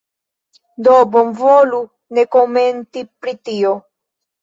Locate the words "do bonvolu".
0.83-1.83